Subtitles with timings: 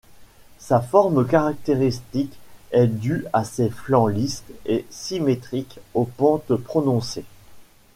[0.57, 2.33] Sa forme caractéristique
[2.71, 7.25] est due à ses flancs lisses et symétriques aux pentes prononcées.